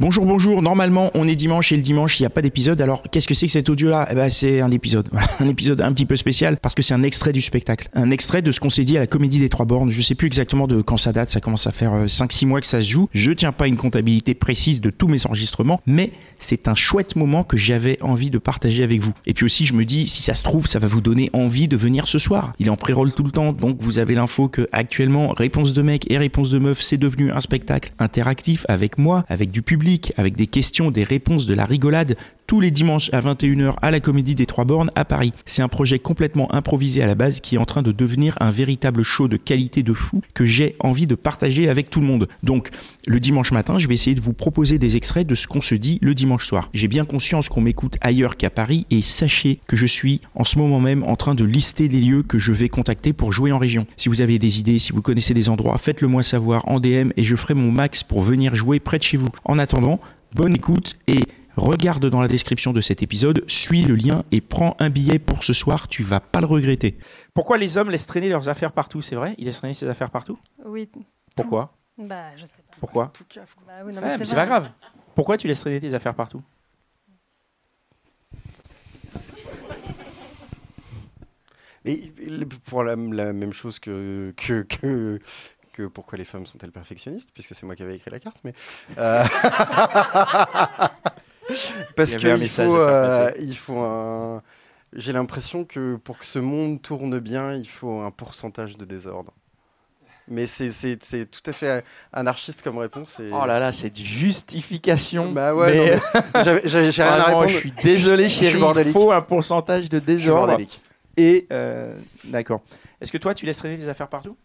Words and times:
Bonjour, 0.00 0.26
bonjour. 0.26 0.60
Normalement, 0.60 1.12
on 1.14 1.28
est 1.28 1.36
dimanche 1.36 1.70
et 1.70 1.76
le 1.76 1.82
dimanche, 1.82 2.18
il 2.18 2.24
n'y 2.24 2.26
a 2.26 2.30
pas 2.30 2.42
d'épisode. 2.42 2.82
Alors, 2.82 3.04
qu'est-ce 3.12 3.28
que 3.28 3.34
c'est 3.34 3.46
que 3.46 3.52
cet 3.52 3.68
audio-là? 3.68 4.08
Eh 4.10 4.16
ben, 4.16 4.28
C'est 4.28 4.60
un 4.60 4.72
épisode. 4.72 5.08
Un 5.38 5.46
épisode 5.46 5.80
un 5.80 5.92
petit 5.92 6.04
peu 6.04 6.16
spécial 6.16 6.56
parce 6.56 6.74
que 6.74 6.82
c'est 6.82 6.94
un 6.94 7.02
extrait 7.04 7.32
du 7.32 7.40
spectacle. 7.40 7.88
Un 7.94 8.10
extrait 8.10 8.42
de 8.42 8.50
ce 8.50 8.58
qu'on 8.58 8.70
s'est 8.70 8.84
dit 8.84 8.96
à 8.96 9.00
la 9.00 9.06
Comédie 9.06 9.38
des 9.38 9.48
Trois 9.48 9.66
Bornes. 9.66 9.90
Je 9.90 10.02
sais 10.02 10.16
plus 10.16 10.26
exactement 10.26 10.66
de 10.66 10.82
quand 10.82 10.96
ça 10.96 11.12
date. 11.12 11.28
Ça 11.28 11.40
commence 11.40 11.68
à 11.68 11.70
faire 11.70 12.06
5-6 12.06 12.46
mois 12.46 12.60
que 12.60 12.66
ça 12.66 12.82
se 12.82 12.88
joue. 12.88 13.08
Je 13.12 13.30
tiens 13.30 13.52
pas 13.52 13.68
une 13.68 13.76
comptabilité 13.76 14.34
précise 14.34 14.80
de 14.80 14.90
tous 14.90 15.06
mes 15.06 15.26
enregistrements, 15.26 15.80
mais 15.86 16.10
c'est 16.38 16.66
un 16.66 16.74
chouette 16.74 17.14
moment 17.14 17.44
que 17.44 17.56
j'avais 17.56 17.98
envie 18.02 18.30
de 18.30 18.38
partager 18.38 18.82
avec 18.82 19.00
vous. 19.00 19.12
Et 19.26 19.34
puis 19.34 19.44
aussi, 19.44 19.64
je 19.64 19.74
me 19.74 19.84
dis, 19.84 20.08
si 20.08 20.24
ça 20.24 20.34
se 20.34 20.42
trouve, 20.42 20.66
ça 20.66 20.80
va 20.80 20.88
vous 20.88 21.00
donner 21.00 21.30
envie 21.32 21.68
de 21.68 21.76
venir 21.76 22.08
ce 22.08 22.18
soir. 22.18 22.52
Il 22.58 22.66
est 22.66 22.70
en 22.70 22.76
pré-roll 22.76 23.12
tout 23.12 23.22
le 23.22 23.30
temps, 23.30 23.52
donc 23.52 23.76
vous 23.80 23.98
avez 23.98 24.14
l'info 24.14 24.48
que 24.48 24.68
actuellement, 24.72 25.28
Réponse 25.36 25.72
de 25.72 25.82
mec 25.82 26.10
et 26.10 26.18
Réponse 26.18 26.50
de 26.50 26.58
meuf, 26.58 26.80
c'est 26.80 26.96
devenu 26.96 27.30
un 27.30 27.40
spectacle 27.40 27.92
interactif 27.98 28.66
avec 28.68 28.98
moi, 28.98 29.24
avec 29.28 29.50
du 29.50 29.62
public, 29.62 29.83
avec 30.16 30.36
des 30.36 30.46
questions 30.46 30.90
des 30.90 31.04
réponses, 31.04 31.46
de 31.46 31.54
la 31.54 31.64
rigolade, 31.64 32.16
tous 32.46 32.60
les 32.60 32.70
dimanches 32.70 33.10
à 33.12 33.20
21h 33.20 33.74
à 33.80 33.90
la 33.90 34.00
Comédie 34.00 34.34
des 34.34 34.46
Trois 34.46 34.64
Bornes 34.64 34.90
à 34.94 35.04
Paris. 35.04 35.32
C'est 35.46 35.62
un 35.62 35.68
projet 35.68 35.98
complètement 35.98 36.52
improvisé 36.54 37.02
à 37.02 37.06
la 37.06 37.14
base 37.14 37.40
qui 37.40 37.54
est 37.54 37.58
en 37.58 37.64
train 37.64 37.82
de 37.82 37.92
devenir 37.92 38.36
un 38.40 38.50
véritable 38.50 39.02
show 39.02 39.28
de 39.28 39.36
qualité 39.36 39.82
de 39.82 39.94
fou 39.94 40.20
que 40.34 40.44
j'ai 40.44 40.76
envie 40.80 41.06
de 41.06 41.14
partager 41.14 41.68
avec 41.68 41.88
tout 41.88 42.00
le 42.00 42.06
monde. 42.06 42.28
Donc, 42.42 42.68
le 43.06 43.18
dimanche 43.18 43.52
matin, 43.52 43.78
je 43.78 43.88
vais 43.88 43.94
essayer 43.94 44.14
de 44.14 44.20
vous 44.20 44.34
proposer 44.34 44.78
des 44.78 44.96
extraits 44.96 45.26
de 45.26 45.34
ce 45.34 45.46
qu'on 45.46 45.60
se 45.60 45.74
dit 45.74 45.98
le 46.02 46.14
dimanche 46.14 46.46
soir. 46.46 46.68
J'ai 46.74 46.88
bien 46.88 47.04
conscience 47.04 47.48
qu'on 47.48 47.60
m'écoute 47.60 47.96
ailleurs 48.00 48.36
qu'à 48.36 48.50
Paris 48.50 48.86
et 48.90 49.00
sachez 49.00 49.58
que 49.66 49.76
je 49.76 49.86
suis 49.86 50.20
en 50.34 50.44
ce 50.44 50.58
moment 50.58 50.80
même 50.80 51.02
en 51.02 51.16
train 51.16 51.34
de 51.34 51.44
lister 51.44 51.88
les 51.88 52.00
lieux 52.00 52.22
que 52.22 52.38
je 52.38 52.52
vais 52.52 52.68
contacter 52.68 53.12
pour 53.12 53.32
jouer 53.32 53.52
en 53.52 53.58
région. 53.58 53.86
Si 53.96 54.08
vous 54.08 54.20
avez 54.20 54.38
des 54.38 54.60
idées, 54.60 54.78
si 54.78 54.92
vous 54.92 55.02
connaissez 55.02 55.34
des 55.34 55.48
endroits, 55.48 55.78
faites-le 55.78 56.08
moi 56.08 56.22
savoir 56.22 56.68
en 56.68 56.78
DM 56.78 57.10
et 57.16 57.24
je 57.24 57.36
ferai 57.36 57.54
mon 57.54 57.70
max 57.72 58.04
pour 58.04 58.20
venir 58.20 58.54
jouer 58.54 58.80
près 58.80 58.98
de 58.98 59.02
chez 59.02 59.16
vous. 59.16 59.28
En 59.44 59.58
attendant, 59.58 59.73
bonne 60.34 60.54
écoute 60.54 60.96
et 61.06 61.22
regarde 61.56 62.06
dans 62.06 62.20
la 62.20 62.28
description 62.28 62.72
de 62.72 62.80
cet 62.80 63.02
épisode, 63.02 63.44
suis 63.46 63.82
le 63.82 63.94
lien 63.94 64.24
et 64.32 64.40
prends 64.40 64.76
un 64.80 64.90
billet 64.90 65.18
pour 65.18 65.44
ce 65.44 65.52
soir, 65.52 65.88
tu 65.88 66.02
vas 66.02 66.20
pas 66.20 66.40
le 66.40 66.46
regretter. 66.46 66.98
Pourquoi 67.32 67.58
les 67.58 67.78
hommes 67.78 67.90
laissent 67.90 68.06
traîner 68.06 68.28
leurs 68.28 68.48
affaires 68.48 68.72
partout 68.72 69.00
C'est 69.02 69.14
vrai? 69.16 69.34
Ils 69.38 69.44
laissent 69.46 69.58
traîner 69.58 69.74
ses 69.74 69.88
affaires 69.88 70.10
partout? 70.10 70.38
Oui. 70.64 70.88
Pourquoi? 71.36 71.76
Bah, 71.98 72.34
je 72.36 72.44
sais 72.44 72.50
pas. 72.70 72.76
Pourquoi? 72.80 73.12
Bah 73.66 73.72
oui, 73.84 73.92
non, 73.92 74.00
Ouais, 74.02 74.08
mais 74.08 74.18
mais 74.18 74.24
c'est 74.24 74.34
vrai. 74.34 74.42
pas 74.42 74.46
grave. 74.46 74.70
Pourquoi 75.14 75.36
tu 75.38 75.46
laisses 75.46 75.60
traîner 75.60 75.80
tes 75.80 75.94
affaires 75.94 76.14
partout? 76.14 76.42
Et 81.84 82.10
pour 82.64 82.82
la, 82.82 82.96
la 82.96 83.32
même 83.32 83.52
chose 83.52 83.78
que, 83.78 84.32
que, 84.38 84.62
que, 84.62 85.20
que 85.74 85.86
pourquoi 85.88 86.16
les 86.16 86.24
femmes 86.24 86.46
sont-elles 86.46 86.70
perfectionnistes, 86.72 87.28
puisque 87.34 87.54
c'est 87.54 87.66
moi 87.66 87.74
qui 87.74 87.82
avais 87.82 87.96
écrit 87.96 88.10
la 88.10 88.20
carte, 88.20 88.38
mais. 88.44 88.54
euh, 88.98 89.24
Parce 91.96 92.14
qu'il 92.16 92.48
faut, 92.48 92.76
euh, 92.76 93.30
il 93.40 93.56
faut 93.56 93.78
un. 93.78 94.42
J'ai 94.94 95.12
l'impression 95.12 95.64
que 95.64 95.96
pour 95.96 96.18
que 96.18 96.24
ce 96.26 96.38
monde 96.38 96.80
tourne 96.80 97.18
bien, 97.18 97.52
il 97.52 97.68
faut 97.68 98.00
un 98.00 98.10
pourcentage 98.10 98.76
de 98.76 98.84
désordre. 98.84 99.32
Mais 100.26 100.46
c'est- 100.46 100.70
tout 101.30 101.42
à 101.44 101.52
fait 101.52 101.84
anarchiste 102.12 102.62
comme 102.62 102.78
réponse. 102.78 103.20
Et... 103.20 103.28
Oh 103.30 103.44
là 103.44 103.58
là, 103.58 103.72
c'est 103.72 103.88
une 103.98 104.06
justification. 104.06 105.32
Bah 105.32 105.54
ouais, 105.54 106.00
mais- 106.34 106.60
j'ai 106.64 107.02
rien 107.02 107.12
à 107.12 107.24
répondre. 107.24 107.48
je 107.48 107.58
suis 107.58 107.72
désolé, 107.82 108.28
chérie. 108.30 108.58
Il 108.86 108.92
faut 108.92 109.12
un 109.12 109.20
pourcentage 109.20 109.90
de 109.90 109.98
Je 109.98 110.02
suis 110.04 110.16
désordre. 110.16 110.46
bordélique. 110.46 110.80
Et 111.18 111.46
euh, 111.52 111.94
d'accord. 112.24 112.62
Est-ce 113.02 113.12
que 113.12 113.18
toi, 113.18 113.34
tu 113.34 113.44
laisses 113.44 113.58
traîner 113.58 113.76
tes 113.76 113.88
affaires 113.88 114.08
partout? 114.08 114.36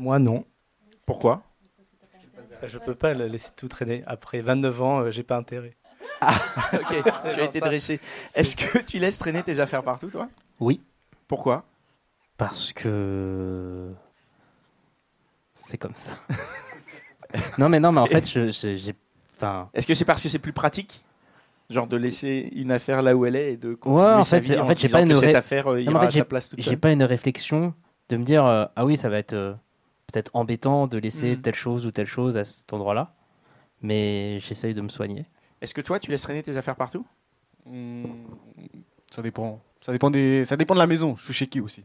Moi, 0.00 0.18
non. 0.18 0.46
Pourquoi? 1.04 1.42
Je 2.66 2.78
peux 2.78 2.94
pas 2.94 3.12
le 3.12 3.26
laisser 3.26 3.50
tout 3.54 3.68
traîner. 3.68 4.02
Après 4.06 4.40
29 4.40 4.80
ans, 4.80 5.00
euh, 5.00 5.10
j'ai 5.10 5.22
pas 5.22 5.36
intérêt. 5.36 5.76
Ok, 6.72 7.04
tu 7.34 7.40
as 7.40 7.44
été 7.44 7.60
dressé. 7.60 8.00
Est-ce 8.34 8.56
que 8.56 8.78
tu 8.78 8.98
laisses 8.98 9.18
traîner 9.18 9.42
tes 9.42 9.60
affaires 9.60 9.82
partout, 9.82 10.08
toi? 10.08 10.28
Oui, 10.58 10.80
Pourquoi? 11.28 11.64
Parce 12.38 12.72
que 12.72 13.90
c'est 15.54 15.76
comme 15.76 15.94
ça. 15.96 16.12
non, 17.58 17.68
mais 17.68 17.78
non, 17.80 17.92
mais 17.92 18.00
en 18.00 18.06
fait, 18.06 18.26
je- 18.26 18.48
je- 18.50 18.76
j'ai. 18.76 18.94
Enfin, 19.36 19.68
Est-ce 19.74 19.86
que 19.86 19.92
c'est 19.94 20.06
parce 20.06 20.22
que 20.22 20.30
c'est 20.30 20.38
plus 20.38 20.52
pratique? 20.54 21.02
Genre 21.68 21.86
de 21.86 21.96
laisser 21.98 22.48
une 22.52 22.72
affaire 22.72 23.02
là 23.02 23.14
où 23.14 23.26
elle 23.26 23.36
est 23.36 23.52
et 23.52 23.56
de 23.58 23.74
continuer 23.74 24.02
Ouais, 24.02 24.14
en 24.14 24.22
sa 24.22 24.36
fait, 24.36 24.40
vie 24.40 24.48
c'est- 24.48 24.58
en 24.58 24.62
en 24.64 24.66
fait, 24.66 24.74
se 24.74 24.80
j'ai 24.80 24.86
disant 24.88 24.98
pas 24.98 25.02
une 25.02 25.08
que 25.10 25.14
cette 25.14 25.34
affaire 25.36 25.66
euh, 25.68 25.82
Non, 25.82 25.84
mais 25.84 25.90
ira 25.92 25.98
en 25.98 26.00
fait, 26.00 26.06
à 26.06 26.10
sa 26.12 26.24
place 26.24 26.48
toute 26.48 26.60
j'ai 26.62 26.70
seule. 26.70 26.78
pas 26.80 26.92
une 26.92 27.02
réflexion 27.02 27.74
de 28.08 28.16
me 28.16 28.24
dire 28.24 28.44
euh, 28.46 28.64
ah 28.76 28.84
oui, 28.86 28.96
ça 28.96 29.08
va 29.10 29.18
être 29.18 29.34
euh, 29.34 29.54
peut-être 30.10 30.30
embêtant 30.34 30.86
de 30.86 30.98
laisser 30.98 31.32
Mhm. 31.36 31.42
telle 31.42 31.54
chose 31.54 31.86
ou 31.86 31.90
telle 31.90 32.06
chose 32.06 32.36
à 32.36 32.44
cet 32.44 32.72
endroit-là, 32.72 33.14
mais 33.82 34.40
j'essaye 34.40 34.74
de 34.74 34.80
me 34.80 34.88
soigner. 34.88 35.26
Est-ce 35.60 35.74
que 35.74 35.80
toi, 35.80 35.98
tu 35.98 36.10
laisses 36.10 36.22
traîner 36.22 36.42
tes 36.42 36.56
affaires 36.56 36.76
partout? 36.76 37.04
Hmm, 37.66 38.04
Ça 39.10 39.22
dépend. 39.22 39.60
Ça 39.80 39.92
dépend, 39.92 40.10
des... 40.10 40.44
ça 40.44 40.56
dépend 40.56 40.74
de 40.74 40.78
la 40.80 40.86
maison. 40.86 41.14
Je 41.18 41.24
suis 41.24 41.34
chez 41.34 41.46
qui 41.46 41.60
aussi? 41.60 41.84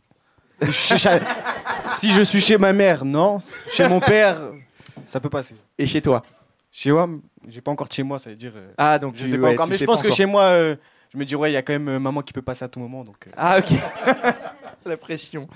Si 0.62 0.68
je, 0.68 0.72
suis 0.72 0.98
chez... 1.00 1.20
si 1.96 2.12
je 2.12 2.22
suis 2.22 2.42
chez 2.42 2.58
ma 2.58 2.72
mère, 2.74 3.04
non. 3.06 3.40
Chez 3.70 3.88
mon 3.90 4.00
père, 4.00 4.38
ça 5.06 5.20
peut 5.20 5.30
passer. 5.30 5.56
Et 5.78 5.86
chez 5.88 6.02
toi? 6.02 6.24
Chez 6.72 6.92
moi, 6.92 7.10
j'ai 7.48 7.62
pas 7.62 7.72
encore 7.72 7.88
de 7.88 7.94
chez 7.94 8.04
moi, 8.04 8.20
ça 8.20 8.30
veut 8.30 8.36
dire. 8.36 8.52
euh, 8.56 8.72
Ah, 8.78 9.00
donc 9.00 9.16
je 9.16 9.24
tu 9.24 9.30
sais 9.32 9.38
pas 9.38 9.48
ouais, 9.48 9.54
encore. 9.54 9.68
Mais 9.68 9.76
je 9.76 9.86
pense 9.86 10.02
que 10.02 10.12
chez 10.12 10.26
moi, 10.26 10.44
euh, 10.44 10.76
je 11.14 11.18
me 11.18 11.24
dis, 11.26 11.36
ouais, 11.36 11.52
il 11.52 11.54
y 11.54 11.58
a 11.58 11.62
quand 11.62 11.74
même 11.74 11.88
euh, 11.88 12.00
maman 12.00 12.22
qui 12.22 12.34
peut 12.34 12.42
passer 12.42 12.64
à 12.66 12.68
tout 12.68 12.80
moment. 12.80 13.04
Donc, 13.04 13.28
euh, 13.28 13.32
Ah, 13.38 13.58
ok. 13.60 13.72
La 14.90 14.98
pression 14.98 15.48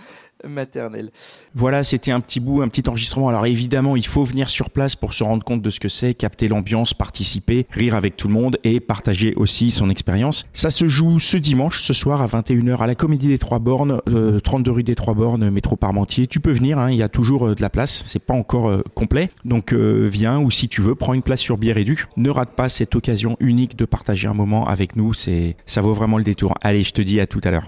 maternelle. 0.48 1.12
Voilà, 1.54 1.84
c'était 1.84 2.12
un 2.12 2.20
petit 2.20 2.40
bout, 2.40 2.62
un 2.62 2.68
petit 2.68 2.88
enregistrement. 2.88 3.30
Alors 3.30 3.46
évidemment, 3.46 3.96
il 3.96 4.06
faut 4.06 4.24
venir 4.24 4.50
sur 4.50 4.70
place 4.70 4.96
pour 4.96 5.14
se 5.14 5.24
rendre 5.24 5.44
compte 5.44 5.62
de 5.62 5.70
ce 5.70 5.80
que 5.80 5.90
c'est, 5.90 6.14
capter 6.14 6.48
l'ambiance, 6.48 6.94
participer, 6.94 7.68
rire 7.72 7.96
avec 7.96 8.16
tout 8.16 8.28
le 8.28 8.34
monde 8.34 8.58
et 8.64 8.80
partager 8.80 9.34
aussi 9.36 9.70
son 9.70 9.90
expérience. 9.90 10.48
Ça 10.54 10.70
se 10.70 10.88
joue 10.88 11.20
ce 11.20 11.38
dimanche, 11.38 11.82
ce 11.82 11.94
soir 11.94 12.22
à 12.22 12.26
21h 12.28 12.78
à 12.78 12.88
la 12.88 12.96
Comédie 12.96 13.28
des 13.28 13.38
Trois 13.38 13.60
Bornes, 13.60 14.02
euh, 14.08 14.40
32 14.40 14.72
rue 14.72 14.84
des 14.84 14.96
Trois 14.96 15.14
Bornes, 15.14 15.50
métro 15.50 15.76
Parmentier. 15.76 16.28
Tu 16.28 16.40
peux 16.40 16.54
venir, 16.54 16.80
hein, 16.80 16.92
il 16.92 16.98
y 16.98 17.04
a 17.04 17.10
toujours 17.10 17.50
euh, 17.50 17.56
de 17.56 17.62
la 17.62 17.70
place, 17.70 18.04
c'est 18.06 18.24
pas 18.24 18.34
encore 18.34 18.70
euh, 18.70 18.84
complet. 18.96 19.30
Donc 19.46 19.74
euh, 19.74 20.08
viens 20.10 20.40
ou 20.40 20.52
si 20.52 20.70
tu 20.70 20.82
veux, 20.82 20.96
prends 20.96 21.14
une 21.14 21.24
place 21.24 21.42
sur 21.42 21.58
Bière 21.58 21.78
Édu. 21.78 22.06
Ne 22.18 22.30
rate 22.30 22.56
pas 22.56 22.70
cette 22.70 22.96
occasion 22.96 23.36
unique 23.40 23.76
de 23.76 23.86
partager 23.86 24.28
un 24.28 24.34
moment 24.34 24.68
avec 24.68 24.96
nous, 24.96 25.14
c'est 25.14 25.58
ça 25.66 25.82
vaut 25.82 25.94
vraiment 25.94 26.18
le 26.18 26.24
détour. 26.24 26.56
Allez, 26.62 26.84
je 26.84 26.94
te 26.94 27.02
dis 27.02 27.20
à 27.20 27.28
tout 27.28 27.42
à 27.44 27.52
l'heure. 27.52 27.68